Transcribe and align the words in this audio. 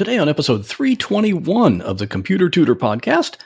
Today, 0.00 0.16
on 0.16 0.30
episode 0.30 0.64
321 0.64 1.82
of 1.82 1.98
the 1.98 2.06
Computer 2.06 2.48
Tutor 2.48 2.74
podcast, 2.74 3.36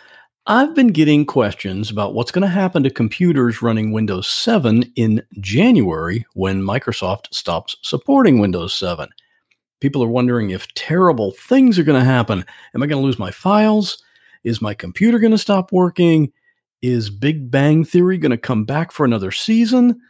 I've 0.46 0.72
been 0.72 0.92
getting 0.92 1.26
questions 1.26 1.90
about 1.90 2.14
what's 2.14 2.30
going 2.30 2.42
to 2.42 2.48
happen 2.48 2.84
to 2.84 2.90
computers 2.90 3.60
running 3.60 3.90
Windows 3.90 4.28
7 4.28 4.84
in 4.94 5.20
January 5.40 6.24
when 6.34 6.62
Microsoft 6.62 7.34
stops 7.34 7.74
supporting 7.82 8.38
Windows 8.38 8.72
7. 8.72 9.08
People 9.80 10.00
are 10.04 10.08
wondering 10.08 10.50
if 10.50 10.72
terrible 10.74 11.32
things 11.32 11.76
are 11.76 11.82
going 11.82 11.98
to 11.98 12.06
happen. 12.06 12.44
Am 12.72 12.84
I 12.84 12.86
going 12.86 13.02
to 13.02 13.04
lose 13.04 13.18
my 13.18 13.32
files? 13.32 14.00
Is 14.44 14.62
my 14.62 14.74
computer 14.74 15.18
going 15.18 15.32
to 15.32 15.38
stop 15.38 15.72
working? 15.72 16.32
Is 16.82 17.10
Big 17.10 17.50
Bang 17.50 17.84
Theory 17.84 18.16
going 18.16 18.30
to 18.30 18.38
come 18.38 18.64
back 18.64 18.92
for 18.92 19.04
another 19.04 19.32
season? 19.32 20.00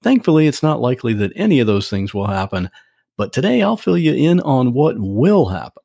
Thankfully, 0.00 0.46
it's 0.46 0.62
not 0.62 0.80
likely 0.80 1.12
that 1.14 1.32
any 1.34 1.58
of 1.58 1.66
those 1.66 1.90
things 1.90 2.14
will 2.14 2.28
happen. 2.28 2.70
But 3.18 3.32
today 3.32 3.62
I'll 3.62 3.76
fill 3.76 3.98
you 3.98 4.14
in 4.14 4.40
on 4.40 4.72
what 4.72 4.96
will 4.98 5.46
happen. 5.46 5.82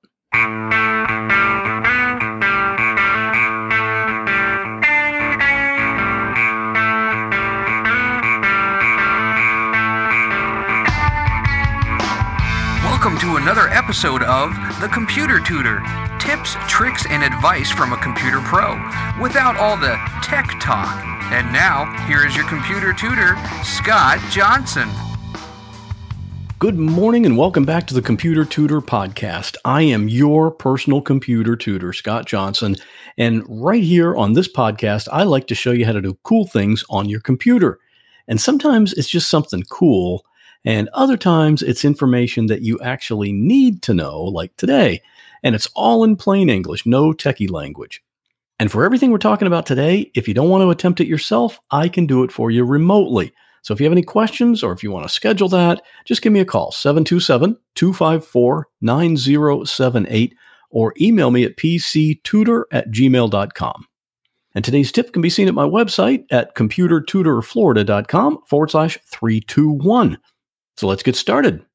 Welcome 12.83 13.19
to 13.19 13.37
another 13.37 13.67
episode 13.69 14.23
of 14.23 14.51
The 14.79 14.89
Computer 14.91 15.39
Tutor 15.39 15.81
tips, 16.19 16.55
tricks, 16.67 17.05
and 17.09 17.23
advice 17.23 17.71
from 17.71 17.93
a 17.93 17.97
computer 17.97 18.41
pro 18.41 18.73
without 19.21 19.55
all 19.55 19.77
the 19.77 19.97
tech 20.21 20.45
talk. 20.59 21.03
And 21.31 21.51
now, 21.53 21.85
here 22.07 22.25
is 22.25 22.35
your 22.35 22.47
computer 22.47 22.91
tutor, 22.93 23.37
Scott 23.63 24.19
Johnson. 24.29 24.89
Good 26.59 26.79
morning 26.79 27.27
and 27.27 27.37
welcome 27.37 27.65
back 27.65 27.85
to 27.85 27.93
the 27.93 28.01
Computer 28.01 28.43
Tutor 28.43 28.81
Podcast. 28.81 29.57
I 29.63 29.83
am 29.83 30.07
your 30.07 30.49
personal 30.49 31.01
computer 31.01 31.55
tutor, 31.55 31.93
Scott 31.93 32.25
Johnson. 32.25 32.77
And 33.15 33.43
right 33.47 33.83
here 33.83 34.15
on 34.15 34.33
this 34.33 34.51
podcast, 34.51 35.07
I 35.11 35.21
like 35.21 35.45
to 35.47 35.55
show 35.55 35.71
you 35.71 35.85
how 35.85 35.91
to 35.91 36.01
do 36.01 36.17
cool 36.23 36.47
things 36.47 36.83
on 36.89 37.09
your 37.09 37.19
computer. 37.19 37.77
And 38.27 38.41
sometimes 38.41 38.93
it's 38.93 39.07
just 39.07 39.29
something 39.29 39.65
cool, 39.69 40.25
and 40.65 40.89
other 40.93 41.15
times 41.15 41.61
it's 41.61 41.85
information 41.85 42.47
that 42.47 42.63
you 42.63 42.79
actually 42.79 43.31
need 43.31 43.83
to 43.83 43.93
know, 43.93 44.23
like 44.23 44.57
today. 44.57 45.03
And 45.43 45.53
it's 45.53 45.69
all 45.75 46.03
in 46.03 46.15
plain 46.15 46.49
English, 46.49 46.87
no 46.87 47.13
techie 47.13 47.51
language. 47.51 48.01
And 48.57 48.71
for 48.71 48.83
everything 48.83 49.11
we're 49.11 49.19
talking 49.19 49.47
about 49.47 49.67
today, 49.67 50.11
if 50.15 50.27
you 50.27 50.33
don't 50.33 50.49
want 50.49 50.63
to 50.63 50.71
attempt 50.71 51.01
it 51.01 51.07
yourself, 51.07 51.59
I 51.69 51.87
can 51.87 52.07
do 52.07 52.23
it 52.23 52.31
for 52.31 52.49
you 52.49 52.65
remotely. 52.65 53.31
So 53.67 53.73
if 53.73 53.81
you 53.81 53.83
have 53.83 53.91
any 53.91 54.01
questions 54.01 54.63
or 54.63 54.71
if 54.71 54.81
you 54.81 54.91
want 54.91 55.05
to 55.05 55.13
schedule 55.13 55.49
that, 55.49 55.81
just 56.05 56.21
give 56.21 56.31
me 56.31 56.39
a 56.39 56.45
call 56.45 56.71
727 56.71 57.57
254 57.75 58.65
9078 58.79 60.35
or 60.69 60.93
email 61.01 61.31
me 61.31 61.43
at 61.43 61.57
pctutor 61.57 62.63
at 62.71 62.89
gmail.com. 62.91 63.85
And 64.55 64.63
today's 64.63 64.93
tip 64.93 65.11
can 65.11 65.21
be 65.21 65.29
seen 65.29 65.49
at 65.49 65.53
my 65.53 65.65
website 65.65 66.23
at 66.31 66.55
computertutorflorida.com 66.55 68.39
forward 68.49 68.71
slash 68.71 68.99
321. 69.05 70.17
So 70.77 70.87
let's 70.87 71.03
get 71.03 71.17
started. 71.17 71.65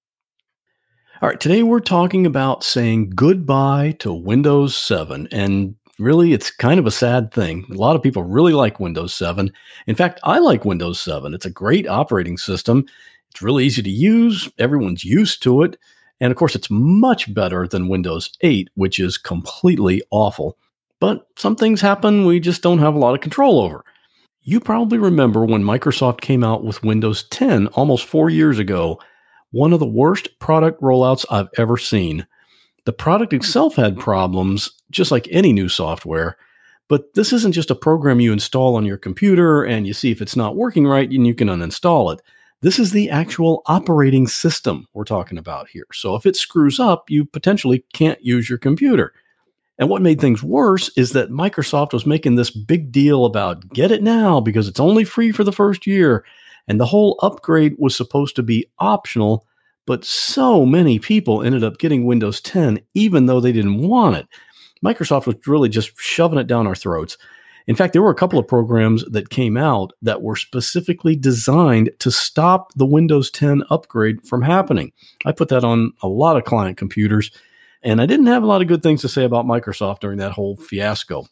All 1.21 1.29
right, 1.29 1.39
today 1.39 1.63
we're 1.63 1.81
talking 1.81 2.25
about 2.25 2.65
saying 2.65 3.11
goodbye 3.11 3.97
to 3.99 4.15
Windows 4.15 4.75
7. 4.79 5.29
And 5.31 5.75
really, 6.03 6.33
it's 6.33 6.51
kind 6.51 6.79
of 6.79 6.87
a 6.87 6.91
sad 6.91 7.33
thing. 7.33 7.65
A 7.71 7.75
lot 7.75 7.97
of 7.97 8.03
people 8.03 8.23
really 8.23 8.53
like 8.53 8.81
Windows 8.81 9.15
7. 9.15 9.53
In 9.87 9.95
fact, 9.95 10.21
I 10.25 10.39
like 10.39 10.65
Windows 10.65 11.01
7. 11.01 11.35
It's 11.35 11.47
a 11.47 11.51
great 11.51 11.87
operating 11.87 12.37
system. 12.37 12.85
It's 13.31 13.43
really 13.43 13.65
easy 13.65 13.83
to 13.83 13.91
use. 13.91 14.51
Everyone's 14.59 15.05
used 15.05 15.43
to 15.45 15.63
it. 15.63 15.79
And 16.21 16.31
of 16.31 16.37
course, 16.37 16.55
it's 16.55 16.71
much 16.71 17.33
better 17.35 17.67
than 17.67 17.89
Windows 17.89 18.31
8, 18.43 18.71
which 18.75 18.99
is 18.99 19.19
completely 19.19 20.03
awful. 20.11 20.57
But 21.01 21.27
some 21.37 21.57
things 21.57 21.81
happen 21.81 22.27
we 22.27 22.39
just 22.39 22.63
don't 22.63 22.79
have 22.79 22.95
a 22.95 22.99
lot 22.99 23.15
of 23.15 23.21
control 23.21 23.61
over. 23.61 23.85
You 24.43 24.61
probably 24.61 24.99
remember 24.99 25.45
when 25.45 25.63
Microsoft 25.63 26.21
came 26.21 26.45
out 26.45 26.65
with 26.65 26.83
Windows 26.83 27.25
10 27.31 27.69
almost 27.69 28.05
four 28.05 28.29
years 28.29 28.59
ago, 28.59 29.01
one 29.51 29.73
of 29.73 29.81
the 29.81 29.87
worst 29.87 30.39
product 30.39 30.81
rollouts 30.81 31.25
I've 31.31 31.49
ever 31.59 31.77
seen. 31.77 32.27
The 32.85 32.93
product 32.93 33.33
hmm. 33.33 33.37
itself 33.37 33.77
had 33.77 33.99
problems, 33.99 34.71
just 34.93 35.11
like 35.11 35.27
any 35.31 35.53
new 35.53 35.69
software. 35.69 36.37
But 36.89 37.15
this 37.15 37.33
isn't 37.33 37.53
just 37.53 37.71
a 37.71 37.75
program 37.75 38.21
you 38.21 38.33
install 38.33 38.77
on 38.77 38.85
your 38.85 38.99
computer 38.99 39.65
and 39.65 39.87
you 39.87 39.95
see 39.95 40.11
if 40.11 40.21
it's 40.21 40.37
not 40.37 40.57
working 40.57 40.87
right 40.87 41.09
and 41.09 41.27
you 41.27 41.35
can 41.35 41.49
uninstall 41.49 42.13
it. 42.13 42.21
This 42.61 42.79
is 42.79 42.93
the 42.93 43.11
actual 43.11 43.63
operating 43.67 44.29
system 44.29 44.87
we're 44.93 45.05
talking 45.05 45.39
about 45.39 45.69
here. 45.69 45.87
So 45.93 46.15
if 46.15 46.27
it 46.27 46.37
screws 46.37 46.79
up, 46.79 47.11
you 47.11 47.25
potentially 47.25 47.85
can't 47.93 48.23
use 48.25 48.49
your 48.49 48.59
computer. 48.59 49.13
And 49.79 49.89
what 49.89 50.03
made 50.03 50.21
things 50.21 50.43
worse 50.43 50.91
is 50.97 51.13
that 51.13 51.31
Microsoft 51.31 51.93
was 51.93 52.07
making 52.07 52.37
this 52.37 52.51
big 52.51 52.93
deal 52.93 53.25
about 53.25 53.69
get 53.71 53.91
it 53.91 54.03
now 54.03 54.39
because 54.39 54.69
it's 54.69 54.79
only 54.79 55.03
free 55.03 55.33
for 55.33 55.43
the 55.43 55.51
first 55.51 55.87
year. 55.87 56.25
And 56.69 56.79
the 56.79 56.87
whole 56.87 57.19
upgrade 57.23 57.75
was 57.79 57.97
supposed 57.97 58.37
to 58.37 58.43
be 58.43 58.67
optional 58.79 59.47
but 59.87 60.05
so 60.05 60.65
many 60.65 60.99
people 60.99 61.43
ended 61.43 61.65
up 61.65 61.79
getting 61.79 62.07
Windows 62.07 62.41
10 62.41 62.81
even 62.95 63.27
though 63.27 63.41
they 63.41 63.53
didn't 63.53 63.83
want 63.87 64.17
it. 64.17 64.29
Microsoft 64.85 65.27
was 65.27 65.37
really 65.47 65.69
just 65.69 65.93
shoving 65.99 66.39
it 66.39 66.47
down 66.47 66.67
our 66.67 66.75
throats. 66.75 67.17
In 67.67 67.77
fact, 67.77 67.93
there 67.93 68.03
were 68.03 68.11
a 68.11 68.17
couple 68.17 68.39
of 68.39 68.49
programs 68.49 69.05
that 69.05 69.31
came 69.31 69.57
out 69.57 69.93
that 70.03 70.23
were 70.23 70.35
specifically 70.35 71.15
designed 71.15 71.91
to 72.01 72.11
stop 72.11 72.73
the 72.75 72.87
Windows 72.87 73.31
10 73.31 73.63
upgrade 73.71 74.27
from 74.27 74.43
happening. 74.43 74.93
I 75.25 75.33
put 75.33 75.49
that 75.51 75.65
on 75.65 75.93
a 76.03 76.09
lot 76.09 76.37
of 76.37 76.45
client 76.45 76.77
computers, 76.77 77.31
and 77.83 78.01
I 78.01 78.07
didn't 78.07 78.27
have 78.27 78.43
a 78.43 78.47
lot 78.47 78.63
of 78.63 78.69
good 78.69 78.83
things 78.83 79.01
to 79.03 79.09
say 79.09 79.25
about 79.25 79.47
Microsoft 79.47 80.01
during 80.01 80.19
that 80.19 80.33
whole 80.33 80.57
fiasco. 80.57 81.27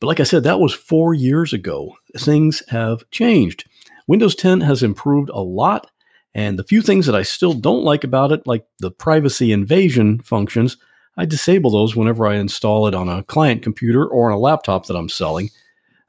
But 0.00 0.06
like 0.06 0.20
I 0.20 0.24
said, 0.24 0.44
that 0.44 0.60
was 0.60 0.74
four 0.74 1.14
years 1.14 1.52
ago. 1.52 1.96
Things 2.16 2.62
have 2.68 3.08
changed. 3.10 3.64
Windows 4.06 4.34
10 4.34 4.60
has 4.60 4.82
improved 4.82 5.30
a 5.30 5.40
lot, 5.40 5.90
and 6.34 6.58
the 6.58 6.64
few 6.64 6.82
things 6.82 7.06
that 7.06 7.16
I 7.16 7.22
still 7.22 7.54
don't 7.54 7.84
like 7.84 8.04
about 8.04 8.32
it, 8.32 8.46
like 8.46 8.66
the 8.80 8.90
privacy 8.90 9.50
invasion 9.50 10.20
functions, 10.20 10.76
I 11.18 11.24
disable 11.24 11.72
those 11.72 11.96
whenever 11.96 12.28
I 12.28 12.36
install 12.36 12.86
it 12.86 12.94
on 12.94 13.08
a 13.08 13.24
client 13.24 13.62
computer 13.62 14.06
or 14.06 14.30
on 14.30 14.36
a 14.36 14.40
laptop 14.40 14.86
that 14.86 14.96
I'm 14.96 15.08
selling. 15.08 15.50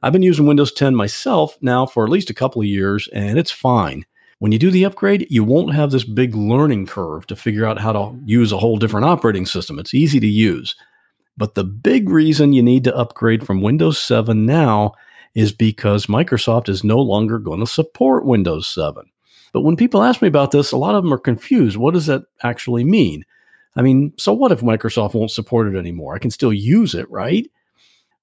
I've 0.02 0.12
been 0.12 0.22
using 0.22 0.46
Windows 0.46 0.72
10 0.72 0.94
myself 0.94 1.58
now 1.60 1.84
for 1.84 2.04
at 2.04 2.10
least 2.10 2.30
a 2.30 2.34
couple 2.34 2.62
of 2.62 2.68
years, 2.68 3.08
and 3.12 3.36
it's 3.36 3.50
fine. 3.50 4.06
When 4.38 4.52
you 4.52 4.58
do 4.58 4.70
the 4.70 4.84
upgrade, 4.84 5.26
you 5.28 5.42
won't 5.42 5.74
have 5.74 5.90
this 5.90 6.04
big 6.04 6.36
learning 6.36 6.86
curve 6.86 7.26
to 7.26 7.34
figure 7.34 7.66
out 7.66 7.80
how 7.80 7.92
to 7.92 8.18
use 8.24 8.52
a 8.52 8.58
whole 8.58 8.78
different 8.78 9.04
operating 9.04 9.46
system. 9.46 9.80
It's 9.80 9.94
easy 9.94 10.20
to 10.20 10.28
use. 10.28 10.76
But 11.36 11.54
the 11.54 11.64
big 11.64 12.08
reason 12.08 12.52
you 12.52 12.62
need 12.62 12.84
to 12.84 12.96
upgrade 12.96 13.44
from 13.44 13.62
Windows 13.62 13.98
7 13.98 14.46
now 14.46 14.92
is 15.34 15.52
because 15.52 16.06
Microsoft 16.06 16.68
is 16.68 16.84
no 16.84 16.98
longer 16.98 17.40
going 17.40 17.60
to 17.60 17.66
support 17.66 18.24
Windows 18.24 18.68
7. 18.68 19.04
But 19.52 19.62
when 19.62 19.76
people 19.76 20.04
ask 20.04 20.22
me 20.22 20.28
about 20.28 20.52
this, 20.52 20.70
a 20.70 20.76
lot 20.76 20.94
of 20.94 21.02
them 21.02 21.12
are 21.12 21.18
confused. 21.18 21.76
What 21.76 21.94
does 21.94 22.06
that 22.06 22.22
actually 22.44 22.84
mean? 22.84 23.24
I 23.76 23.82
mean, 23.82 24.12
so 24.18 24.32
what 24.32 24.52
if 24.52 24.60
Microsoft 24.60 25.14
won't 25.14 25.30
support 25.30 25.72
it 25.72 25.78
anymore? 25.78 26.14
I 26.14 26.18
can 26.18 26.30
still 26.30 26.52
use 26.52 26.94
it, 26.94 27.10
right? 27.10 27.48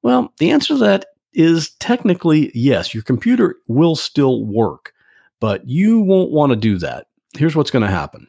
Well, 0.02 0.34
the 0.38 0.52
answer 0.52 0.74
to 0.74 0.80
that 0.80 1.06
is 1.34 1.72
technically 1.80 2.52
yes, 2.54 2.94
your 2.94 3.04
computer 3.04 3.56
will 3.68 3.96
still 3.96 4.44
work, 4.46 4.94
but 5.40 5.68
you 5.68 6.02
won't 6.02 6.32
want 6.32 6.52
to 6.52 6.56
do 6.56 6.78
that. 6.80 7.08
Here's 7.38 7.56
what's 7.56 7.72
going 7.72 7.86
to 7.86 7.92
happen. 7.92 8.28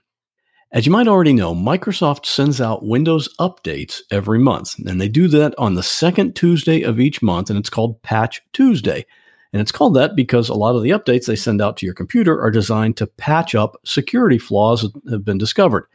As 0.71 0.85
you 0.85 0.93
might 0.93 1.09
already 1.09 1.33
know, 1.33 1.55
Microsoft 1.55 2.27
sends 2.27 2.61
out 2.61 2.85
Windows 2.85 3.35
updates 3.41 4.03
every 4.11 4.39
month, 4.39 4.79
and 4.87 5.01
they 5.01 5.09
do 5.09 5.27
that 5.29 5.55
on 5.57 5.75
the 5.75 5.83
second 5.83 6.37
Tuesday 6.37 6.83
of 6.83 7.01
each 7.01 7.23
month, 7.23 7.49
and 7.49 7.59
it's 7.59 7.71
called 7.71 8.03
Patch 8.03 8.43
Tuesday. 8.53 9.07
And 9.55 9.63
it's 9.63 9.73
called 9.73 9.95
that 9.95 10.15
because 10.15 10.51
a 10.51 10.55
lot 10.55 10.77
of 10.77 10.83
the 10.83 10.91
updates 10.91 11.25
they 11.25 11.37
send 11.37 11.63
out 11.63 11.79
to 11.79 11.87
your 11.87 11.95
computer 11.95 12.39
are 12.39 12.51
designed 12.51 12.99
to 12.99 13.07
patch 13.07 13.55
up 13.55 13.77
security 13.87 14.37
flaws 14.37 14.83
that 14.83 15.11
have 15.11 15.25
been 15.25 15.39
discovered. 15.39 15.89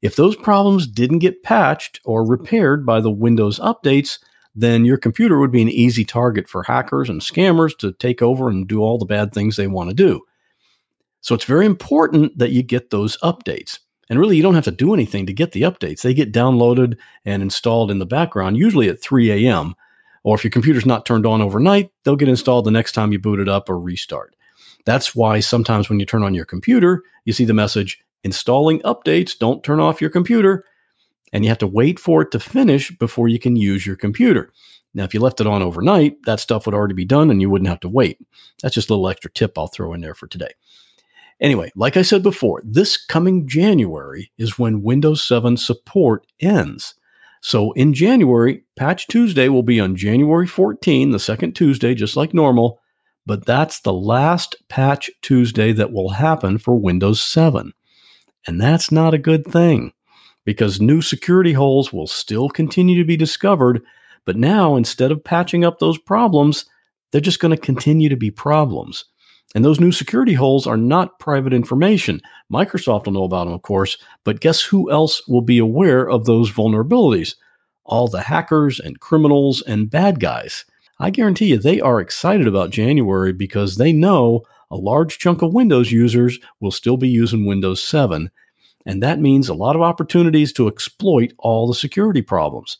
If 0.00 0.16
those 0.16 0.36
problems 0.36 0.86
didn't 0.86 1.18
get 1.18 1.42
patched 1.42 2.00
or 2.04 2.24
repaired 2.24 2.86
by 2.86 3.00
the 3.00 3.10
Windows 3.10 3.58
updates, 3.58 4.18
then 4.54 4.84
your 4.84 4.96
computer 4.96 5.38
would 5.38 5.52
be 5.52 5.62
an 5.62 5.68
easy 5.68 6.04
target 6.04 6.48
for 6.48 6.62
hackers 6.62 7.08
and 7.08 7.20
scammers 7.20 7.76
to 7.78 7.92
take 7.92 8.22
over 8.22 8.48
and 8.48 8.66
do 8.66 8.80
all 8.80 8.98
the 8.98 9.04
bad 9.04 9.32
things 9.32 9.56
they 9.56 9.66
want 9.66 9.90
to 9.90 9.94
do. 9.94 10.20
So 11.20 11.34
it's 11.34 11.44
very 11.44 11.66
important 11.66 12.38
that 12.38 12.52
you 12.52 12.62
get 12.62 12.90
those 12.90 13.18
updates. 13.18 13.80
And 14.10 14.18
really, 14.18 14.36
you 14.36 14.42
don't 14.42 14.54
have 14.54 14.64
to 14.64 14.70
do 14.70 14.94
anything 14.94 15.26
to 15.26 15.32
get 15.32 15.52
the 15.52 15.62
updates. 15.62 16.02
They 16.02 16.14
get 16.14 16.32
downloaded 16.32 16.96
and 17.24 17.42
installed 17.42 17.90
in 17.90 17.98
the 17.98 18.06
background, 18.06 18.56
usually 18.56 18.88
at 18.88 19.02
3 19.02 19.30
a.m. 19.46 19.74
Or 20.22 20.34
if 20.34 20.44
your 20.44 20.50
computer's 20.50 20.86
not 20.86 21.04
turned 21.04 21.26
on 21.26 21.42
overnight, 21.42 21.90
they'll 22.02 22.16
get 22.16 22.28
installed 22.28 22.64
the 22.64 22.70
next 22.70 22.92
time 22.92 23.12
you 23.12 23.18
boot 23.18 23.40
it 23.40 23.48
up 23.48 23.68
or 23.68 23.78
restart. 23.78 24.34
That's 24.86 25.14
why 25.14 25.40
sometimes 25.40 25.90
when 25.90 26.00
you 26.00 26.06
turn 26.06 26.22
on 26.22 26.34
your 26.34 26.46
computer, 26.46 27.02
you 27.24 27.32
see 27.32 27.44
the 27.44 27.52
message 27.52 28.00
installing 28.28 28.80
updates, 28.80 29.38
don't 29.38 29.64
turn 29.64 29.80
off 29.80 30.02
your 30.02 30.10
computer. 30.10 30.62
And 31.32 31.44
you 31.44 31.48
have 31.48 31.58
to 31.58 31.66
wait 31.66 31.98
for 31.98 32.20
it 32.22 32.30
to 32.32 32.40
finish 32.40 32.90
before 32.98 33.28
you 33.28 33.38
can 33.38 33.56
use 33.56 33.86
your 33.86 33.96
computer. 33.96 34.52
Now, 34.92 35.04
if 35.04 35.14
you 35.14 35.20
left 35.20 35.40
it 35.40 35.46
on 35.46 35.62
overnight, 35.62 36.22
that 36.24 36.40
stuff 36.40 36.66
would 36.66 36.74
already 36.74 36.94
be 36.94 37.06
done 37.06 37.30
and 37.30 37.40
you 37.40 37.48
wouldn't 37.48 37.68
have 37.68 37.80
to 37.80 37.88
wait. 37.88 38.18
That's 38.62 38.74
just 38.74 38.90
a 38.90 38.92
little 38.92 39.08
extra 39.08 39.30
tip 39.30 39.56
I'll 39.56 39.66
throw 39.66 39.94
in 39.94 40.02
there 40.02 40.14
for 40.14 40.26
today. 40.26 40.50
Anyway, 41.40 41.70
like 41.74 41.96
I 41.96 42.02
said 42.02 42.22
before, 42.22 42.60
this 42.64 42.96
coming 42.96 43.48
January 43.48 44.30
is 44.36 44.58
when 44.58 44.82
Windows 44.82 45.26
7 45.26 45.56
support 45.56 46.26
ends. 46.40 46.94
So 47.40 47.72
in 47.72 47.94
January, 47.94 48.64
Patch 48.76 49.06
Tuesday 49.06 49.48
will 49.48 49.62
be 49.62 49.80
on 49.80 49.96
January 49.96 50.46
14, 50.46 51.10
the 51.10 51.18
second 51.18 51.54
Tuesday, 51.54 51.94
just 51.94 52.16
like 52.16 52.34
normal, 52.34 52.80
but 53.26 53.44
that's 53.44 53.80
the 53.80 53.92
last 53.92 54.56
Patch 54.68 55.10
Tuesday 55.20 55.70
that 55.72 55.92
will 55.92 56.08
happen 56.10 56.56
for 56.56 56.74
Windows 56.74 57.20
7. 57.20 57.72
And 58.48 58.58
that's 58.58 58.90
not 58.90 59.12
a 59.12 59.18
good 59.18 59.44
thing 59.44 59.92
because 60.46 60.80
new 60.80 61.02
security 61.02 61.52
holes 61.52 61.92
will 61.92 62.06
still 62.06 62.48
continue 62.48 62.96
to 62.96 63.04
be 63.04 63.14
discovered, 63.14 63.82
but 64.24 64.38
now 64.38 64.74
instead 64.74 65.12
of 65.12 65.22
patching 65.22 65.66
up 65.66 65.78
those 65.78 65.98
problems, 65.98 66.64
they're 67.12 67.20
just 67.20 67.40
going 67.40 67.54
to 67.54 67.60
continue 67.60 68.08
to 68.08 68.16
be 68.16 68.30
problems. 68.30 69.04
And 69.54 69.62
those 69.62 69.80
new 69.80 69.92
security 69.92 70.32
holes 70.32 70.66
are 70.66 70.78
not 70.78 71.18
private 71.18 71.52
information. 71.52 72.22
Microsoft 72.50 73.04
will 73.04 73.12
know 73.12 73.24
about 73.24 73.44
them, 73.44 73.52
of 73.52 73.60
course, 73.60 73.98
but 74.24 74.40
guess 74.40 74.62
who 74.62 74.90
else 74.90 75.28
will 75.28 75.42
be 75.42 75.58
aware 75.58 76.08
of 76.08 76.24
those 76.24 76.50
vulnerabilities? 76.50 77.34
All 77.84 78.08
the 78.08 78.22
hackers 78.22 78.80
and 78.80 78.98
criminals 78.98 79.60
and 79.60 79.90
bad 79.90 80.20
guys. 80.20 80.64
I 81.00 81.10
guarantee 81.10 81.46
you 81.46 81.58
they 81.58 81.80
are 81.80 82.00
excited 82.00 82.46
about 82.46 82.70
January 82.70 83.32
because 83.32 83.76
they 83.76 83.92
know 83.92 84.42
a 84.70 84.76
large 84.76 85.18
chunk 85.18 85.42
of 85.42 85.54
Windows 85.54 85.92
users 85.92 86.38
will 86.60 86.70
still 86.70 86.96
be 86.96 87.08
using 87.08 87.46
Windows 87.46 87.82
7. 87.82 88.30
And 88.84 89.02
that 89.02 89.20
means 89.20 89.48
a 89.48 89.54
lot 89.54 89.76
of 89.76 89.82
opportunities 89.82 90.52
to 90.54 90.66
exploit 90.66 91.32
all 91.38 91.66
the 91.68 91.74
security 91.74 92.22
problems. 92.22 92.78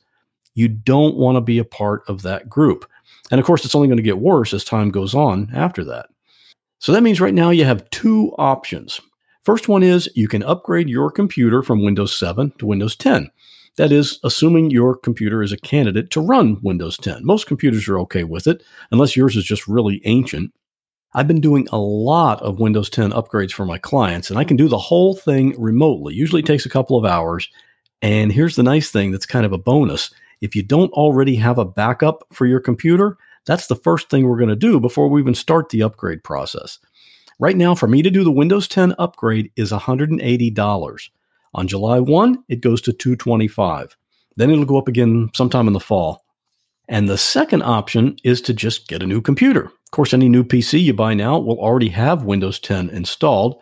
You 0.54 0.68
don't 0.68 1.16
want 1.16 1.36
to 1.36 1.40
be 1.40 1.58
a 1.58 1.64
part 1.64 2.02
of 2.08 2.22
that 2.22 2.48
group. 2.48 2.88
And 3.30 3.38
of 3.38 3.46
course, 3.46 3.64
it's 3.64 3.74
only 3.74 3.88
going 3.88 3.98
to 3.98 4.02
get 4.02 4.18
worse 4.18 4.52
as 4.52 4.64
time 4.64 4.90
goes 4.90 5.14
on 5.14 5.50
after 5.54 5.84
that. 5.84 6.06
So 6.80 6.92
that 6.92 7.02
means 7.02 7.20
right 7.20 7.34
now 7.34 7.50
you 7.50 7.64
have 7.64 7.88
two 7.90 8.32
options. 8.38 9.00
First 9.44 9.68
one 9.68 9.82
is 9.82 10.10
you 10.14 10.28
can 10.28 10.42
upgrade 10.42 10.88
your 10.88 11.10
computer 11.10 11.62
from 11.62 11.84
Windows 11.84 12.18
7 12.18 12.52
to 12.58 12.66
Windows 12.66 12.96
10. 12.96 13.30
That 13.78 13.92
is, 13.92 14.18
assuming 14.24 14.72
your 14.72 14.96
computer 14.96 15.40
is 15.40 15.52
a 15.52 15.56
candidate 15.56 16.10
to 16.10 16.20
run 16.20 16.58
Windows 16.62 16.96
10. 16.96 17.24
Most 17.24 17.46
computers 17.46 17.88
are 17.88 18.00
okay 18.00 18.24
with 18.24 18.48
it, 18.48 18.64
unless 18.90 19.16
yours 19.16 19.36
is 19.36 19.44
just 19.44 19.68
really 19.68 20.02
ancient. 20.04 20.52
I've 21.14 21.28
been 21.28 21.40
doing 21.40 21.68
a 21.70 21.78
lot 21.78 22.42
of 22.42 22.58
Windows 22.58 22.90
10 22.90 23.12
upgrades 23.12 23.52
for 23.52 23.64
my 23.64 23.78
clients, 23.78 24.30
and 24.30 24.38
I 24.38 24.42
can 24.42 24.56
do 24.56 24.66
the 24.66 24.76
whole 24.76 25.14
thing 25.14 25.54
remotely. 25.56 26.12
Usually 26.12 26.42
takes 26.42 26.66
a 26.66 26.68
couple 26.68 26.98
of 26.98 27.04
hours. 27.04 27.48
And 28.02 28.32
here's 28.32 28.56
the 28.56 28.64
nice 28.64 28.90
thing 28.90 29.12
that's 29.12 29.26
kind 29.26 29.46
of 29.46 29.52
a 29.52 29.58
bonus. 29.58 30.10
If 30.40 30.56
you 30.56 30.64
don't 30.64 30.92
already 30.92 31.36
have 31.36 31.58
a 31.58 31.64
backup 31.64 32.24
for 32.32 32.46
your 32.46 32.60
computer, 32.60 33.16
that's 33.46 33.68
the 33.68 33.76
first 33.76 34.10
thing 34.10 34.26
we're 34.26 34.38
going 34.38 34.48
to 34.48 34.56
do 34.56 34.80
before 34.80 35.06
we 35.06 35.20
even 35.20 35.36
start 35.36 35.68
the 35.68 35.84
upgrade 35.84 36.24
process. 36.24 36.80
Right 37.38 37.56
now, 37.56 37.76
for 37.76 37.86
me 37.86 38.02
to 38.02 38.10
do 38.10 38.24
the 38.24 38.32
Windows 38.32 38.66
10 38.66 38.96
upgrade 38.98 39.52
is 39.54 39.70
$180. 39.70 41.08
On 41.54 41.66
July 41.66 42.00
1, 42.00 42.44
it 42.48 42.60
goes 42.60 42.80
to 42.82 42.92
225. 42.92 43.96
Then 44.36 44.50
it'll 44.50 44.64
go 44.64 44.78
up 44.78 44.88
again 44.88 45.30
sometime 45.34 45.66
in 45.66 45.72
the 45.72 45.80
fall. 45.80 46.24
And 46.88 47.08
the 47.08 47.18
second 47.18 47.62
option 47.62 48.16
is 48.24 48.40
to 48.42 48.54
just 48.54 48.88
get 48.88 49.02
a 49.02 49.06
new 49.06 49.20
computer. 49.20 49.64
Of 49.64 49.90
course, 49.90 50.14
any 50.14 50.28
new 50.28 50.44
PC 50.44 50.82
you 50.82 50.94
buy 50.94 51.14
now 51.14 51.38
will 51.38 51.58
already 51.58 51.88
have 51.90 52.24
Windows 52.24 52.58
10 52.60 52.90
installed. 52.90 53.60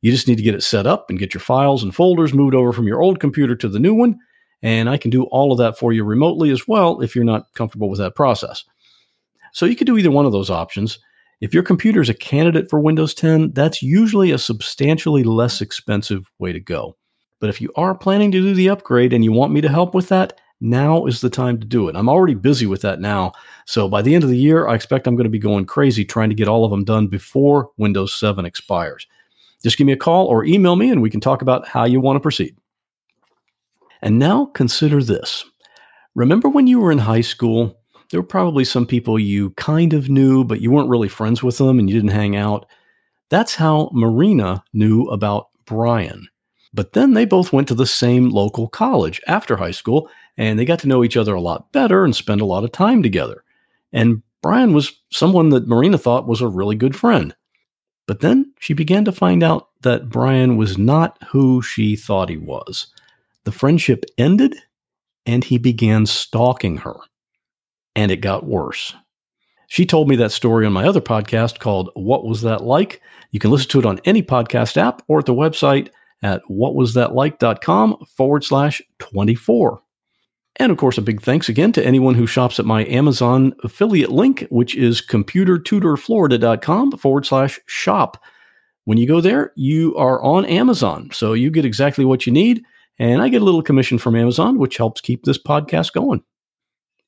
You 0.00 0.12
just 0.12 0.28
need 0.28 0.36
to 0.36 0.42
get 0.42 0.54
it 0.54 0.62
set 0.62 0.86
up 0.86 1.10
and 1.10 1.18
get 1.18 1.34
your 1.34 1.40
files 1.40 1.82
and 1.82 1.94
folders 1.94 2.34
moved 2.34 2.54
over 2.54 2.72
from 2.72 2.86
your 2.86 3.02
old 3.02 3.20
computer 3.20 3.56
to 3.56 3.68
the 3.68 3.80
new 3.80 3.94
one. 3.94 4.18
And 4.62 4.88
I 4.88 4.96
can 4.96 5.10
do 5.10 5.24
all 5.24 5.52
of 5.52 5.58
that 5.58 5.78
for 5.78 5.92
you 5.92 6.04
remotely 6.04 6.50
as 6.50 6.66
well 6.68 7.00
if 7.00 7.14
you're 7.14 7.24
not 7.24 7.52
comfortable 7.54 7.88
with 7.88 7.98
that 7.98 8.14
process. 8.14 8.64
So 9.52 9.66
you 9.66 9.76
could 9.76 9.86
do 9.86 9.98
either 9.98 10.10
one 10.10 10.26
of 10.26 10.32
those 10.32 10.50
options. 10.50 10.98
If 11.40 11.54
your 11.54 11.62
computer 11.62 12.00
is 12.00 12.08
a 12.08 12.14
candidate 12.14 12.68
for 12.68 12.80
Windows 12.80 13.14
10, 13.14 13.52
that's 13.52 13.82
usually 13.82 14.30
a 14.30 14.38
substantially 14.38 15.22
less 15.22 15.60
expensive 15.60 16.30
way 16.38 16.52
to 16.52 16.60
go. 16.60 16.96
But 17.40 17.50
if 17.50 17.60
you 17.60 17.72
are 17.76 17.94
planning 17.94 18.30
to 18.32 18.40
do 18.40 18.54
the 18.54 18.68
upgrade 18.68 19.12
and 19.12 19.24
you 19.24 19.32
want 19.32 19.52
me 19.52 19.60
to 19.60 19.68
help 19.68 19.94
with 19.94 20.08
that, 20.08 20.40
now 20.60 21.06
is 21.06 21.20
the 21.20 21.30
time 21.30 21.60
to 21.60 21.66
do 21.66 21.88
it. 21.88 21.94
I'm 21.94 22.08
already 22.08 22.34
busy 22.34 22.66
with 22.66 22.82
that 22.82 23.00
now. 23.00 23.32
So 23.64 23.88
by 23.88 24.02
the 24.02 24.14
end 24.14 24.24
of 24.24 24.30
the 24.30 24.38
year, 24.38 24.66
I 24.66 24.74
expect 24.74 25.06
I'm 25.06 25.14
going 25.14 25.24
to 25.24 25.30
be 25.30 25.38
going 25.38 25.66
crazy 25.66 26.04
trying 26.04 26.30
to 26.30 26.34
get 26.34 26.48
all 26.48 26.64
of 26.64 26.70
them 26.70 26.84
done 26.84 27.06
before 27.06 27.70
Windows 27.76 28.12
7 28.14 28.44
expires. 28.44 29.06
Just 29.62 29.78
give 29.78 29.86
me 29.86 29.92
a 29.92 29.96
call 29.96 30.26
or 30.26 30.44
email 30.44 30.74
me 30.74 30.90
and 30.90 31.00
we 31.00 31.10
can 31.10 31.20
talk 31.20 31.42
about 31.42 31.68
how 31.68 31.84
you 31.84 32.00
want 32.00 32.16
to 32.16 32.20
proceed. 32.20 32.56
And 34.02 34.18
now 34.18 34.46
consider 34.46 35.02
this. 35.02 35.44
Remember 36.14 36.48
when 36.48 36.66
you 36.66 36.80
were 36.80 36.92
in 36.92 36.98
high 36.98 37.20
school 37.20 37.78
there 38.10 38.20
were 38.20 38.26
probably 38.26 38.64
some 38.64 38.86
people 38.86 39.18
you 39.18 39.50
kind 39.50 39.92
of 39.92 40.08
knew, 40.08 40.44
but 40.44 40.60
you 40.60 40.70
weren't 40.70 40.88
really 40.88 41.08
friends 41.08 41.42
with 41.42 41.58
them 41.58 41.78
and 41.78 41.88
you 41.88 41.94
didn't 41.94 42.10
hang 42.14 42.36
out. 42.36 42.66
That's 43.28 43.54
how 43.54 43.90
Marina 43.92 44.64
knew 44.72 45.04
about 45.04 45.48
Brian. 45.66 46.26
But 46.74 46.92
then 46.92 47.14
they 47.14 47.24
both 47.24 47.52
went 47.52 47.68
to 47.68 47.74
the 47.74 47.86
same 47.86 48.30
local 48.30 48.68
college 48.68 49.20
after 49.26 49.56
high 49.56 49.70
school, 49.70 50.10
and 50.36 50.58
they 50.58 50.64
got 50.64 50.78
to 50.80 50.88
know 50.88 51.02
each 51.02 51.16
other 51.16 51.34
a 51.34 51.40
lot 51.40 51.72
better 51.72 52.04
and 52.04 52.14
spend 52.14 52.40
a 52.40 52.46
lot 52.46 52.64
of 52.64 52.72
time 52.72 53.02
together. 53.02 53.44
And 53.92 54.22
Brian 54.42 54.72
was 54.72 54.92
someone 55.10 55.48
that 55.50 55.66
Marina 55.66 55.98
thought 55.98 56.28
was 56.28 56.40
a 56.40 56.48
really 56.48 56.76
good 56.76 56.94
friend. 56.94 57.34
But 58.06 58.20
then 58.20 58.52
she 58.58 58.74
began 58.74 59.04
to 59.06 59.12
find 59.12 59.42
out 59.42 59.68
that 59.82 60.08
Brian 60.08 60.56
was 60.56 60.78
not 60.78 61.18
who 61.28 61.62
she 61.62 61.96
thought 61.96 62.28
he 62.28 62.36
was. 62.36 62.86
The 63.44 63.52
friendship 63.52 64.04
ended, 64.16 64.56
and 65.26 65.44
he 65.44 65.58
began 65.58 66.06
stalking 66.06 66.78
her 66.78 66.94
and 67.98 68.12
it 68.12 68.18
got 68.18 68.46
worse. 68.46 68.94
She 69.66 69.84
told 69.84 70.08
me 70.08 70.14
that 70.16 70.30
story 70.30 70.64
on 70.64 70.72
my 70.72 70.86
other 70.86 71.00
podcast 71.00 71.58
called 71.58 71.90
What 71.94 72.24
Was 72.24 72.42
That 72.42 72.62
Like? 72.62 73.02
You 73.32 73.40
can 73.40 73.50
listen 73.50 73.68
to 73.70 73.80
it 73.80 73.86
on 73.86 74.00
any 74.04 74.22
podcast 74.22 74.76
app 74.76 75.02
or 75.08 75.18
at 75.18 75.26
the 75.26 75.34
website 75.34 75.88
at 76.22 76.42
whatwasthatlike.com 76.50 78.04
forward 78.16 78.44
slash 78.44 78.82
24. 78.98 79.80
And 80.56 80.72
of 80.72 80.78
course, 80.78 80.98
a 80.98 81.02
big 81.02 81.22
thanks 81.22 81.48
again 81.48 81.72
to 81.72 81.84
anyone 81.84 82.14
who 82.14 82.26
shops 82.26 82.58
at 82.58 82.66
my 82.66 82.84
Amazon 82.86 83.54
affiliate 83.62 84.10
link, 84.10 84.46
which 84.50 84.74
is 84.74 85.00
computertutorflorida.com 85.00 86.92
forward 86.98 87.26
slash 87.26 87.60
shop. 87.66 88.22
When 88.84 88.98
you 88.98 89.06
go 89.06 89.20
there, 89.20 89.52
you 89.54 89.94
are 89.96 90.20
on 90.22 90.44
Amazon. 90.46 91.10
So 91.12 91.32
you 91.34 91.50
get 91.50 91.64
exactly 91.64 92.04
what 92.04 92.26
you 92.26 92.32
need. 92.32 92.64
And 92.98 93.22
I 93.22 93.28
get 93.28 93.42
a 93.42 93.44
little 93.44 93.62
commission 93.62 93.98
from 93.98 94.16
Amazon, 94.16 94.58
which 94.58 94.76
helps 94.76 95.00
keep 95.00 95.24
this 95.24 95.38
podcast 95.40 95.92
going. 95.92 96.24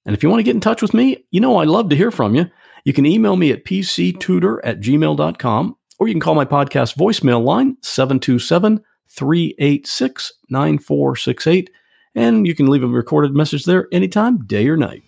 And 0.06 0.14
if 0.14 0.22
you 0.22 0.28
want 0.28 0.38
to 0.38 0.44
get 0.44 0.54
in 0.54 0.60
touch 0.60 0.82
with 0.82 0.94
me, 0.94 1.24
you 1.32 1.40
know 1.40 1.56
I 1.56 1.64
love 1.64 1.88
to 1.90 1.96
hear 1.96 2.12
from 2.12 2.36
you. 2.36 2.46
You 2.84 2.92
can 2.92 3.06
email 3.06 3.36
me 3.36 3.50
at 3.50 3.64
pctutor 3.64 4.58
at 4.62 4.80
gmail.com 4.80 5.76
or 5.98 6.08
you 6.08 6.14
can 6.14 6.20
call 6.20 6.34
my 6.34 6.44
podcast 6.44 6.96
voicemail 6.96 7.44
line 7.44 7.76
727 7.82 8.82
386 9.10 10.32
9468. 10.48 11.70
And 12.14 12.46
you 12.46 12.54
can 12.54 12.66
leave 12.66 12.82
a 12.82 12.88
recorded 12.88 13.34
message 13.34 13.64
there 13.64 13.88
anytime, 13.92 14.44
day 14.46 14.69
or 14.69 14.76
night. 14.76 15.02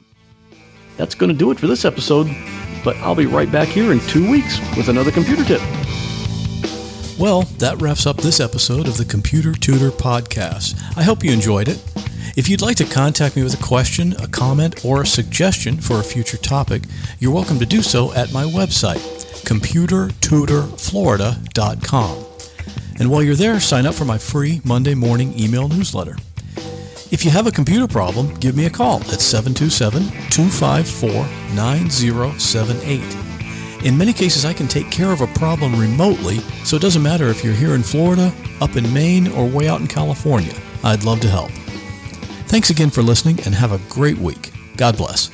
That's 0.97 1.15
going 1.15 1.33
to 1.33 1.39
do 1.39 1.51
it 1.51 1.59
for 1.59 1.67
this 1.67 1.85
episode, 1.85 2.29
but 2.85 2.97
I'll 2.99 3.15
be 3.15 3.27
right 3.27 3.51
back 3.51 3.69
here 3.69 3.93
in 3.93 4.01
two 4.01 4.31
weeks 4.31 4.59
with 4.77 4.89
another 4.89 5.11
computer 5.11 5.45
tip. 5.45 5.61
Well, 7.19 7.43
that 7.59 7.81
wraps 7.81 8.07
up 8.07 8.17
this 8.17 8.41
episode 8.41 8.89
of 8.89 8.97
the 8.97 9.05
Computer 9.05 9.53
Tutor 9.53 9.91
Podcast. 9.91 10.83
I 10.97 11.03
hope 11.03 11.23
you 11.23 11.33
enjoyed 11.33 11.69
it. 11.69 11.83
If 12.37 12.49
you'd 12.49 12.63
like 12.63 12.77
to 12.77 12.85
contact 12.85 13.37
me 13.37 13.43
with 13.43 13.59
a 13.59 13.63
question, 13.63 14.15
a 14.15 14.27
comment, 14.27 14.85
or 14.85 15.03
a 15.03 15.07
suggestion 15.07 15.77
for 15.77 16.01
a 16.01 16.05
future 16.05 16.39
topic, 16.39 16.83
you're 17.19 17.33
welcome 17.33 17.59
to 17.59 17.67
do 17.67 17.83
so 17.83 18.13
at 18.15 18.33
my 18.33 18.45
website, 18.45 19.01
computertutorflorida.com. 19.45 22.32
And 22.99 23.11
while 23.11 23.23
you're 23.23 23.35
there, 23.35 23.61
sign 23.61 23.87
up 23.87 23.95
for 23.95 24.05
my 24.05 24.19
free 24.19 24.61
Monday 24.65 24.95
morning 24.95 25.39
email 25.39 25.69
newsletter. 25.69 26.17
If 27.11 27.25
you 27.25 27.31
have 27.31 27.47
a 27.47 27.51
computer 27.51 27.87
problem, 27.87 28.33
give 28.37 28.57
me 28.57 28.67
a 28.67 28.71
call 28.71 29.01
at 29.13 29.21
727 29.21 30.03
254 30.31 31.11
9078. 31.55 33.03
In 33.85 33.99
many 33.99 34.13
cases, 34.13 34.45
I 34.45 34.53
can 34.53 34.69
take 34.69 34.91
care 34.91 35.11
of 35.11 35.21
a 35.21 35.27
problem 35.27 35.79
remotely, 35.79 36.39
so 36.65 36.77
it 36.77 36.83
doesn't 36.83 37.03
matter 37.03 37.27
if 37.27 37.43
you're 37.43 37.53
here 37.53 37.75
in 37.75 37.83
Florida, 37.83 38.33
up 38.61 38.77
in 38.77 38.95
Maine, 38.95 39.29
or 39.33 39.47
way 39.47 39.69
out 39.69 39.81
in 39.81 39.89
California. 39.89 40.55
I'd 40.85 41.05
love 41.05 41.21
to 41.21 41.29
help. 41.29 41.51
Thanks 42.47 42.71
again 42.71 42.91
for 42.91 43.03
listening 43.03 43.41
and 43.45 43.55
have 43.55 43.73
a 43.73 43.81
great 43.93 44.19
week. 44.19 44.53
God 44.77 44.97
bless. 44.97 45.31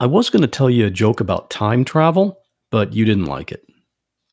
I 0.00 0.06
was 0.06 0.30
going 0.30 0.42
to 0.42 0.48
tell 0.48 0.68
you 0.68 0.86
a 0.86 0.90
joke 0.90 1.20
about 1.20 1.48
time 1.48 1.84
travel, 1.84 2.40
but 2.70 2.92
you 2.92 3.04
didn't 3.04 3.26
like 3.26 3.52
it. 3.52 3.64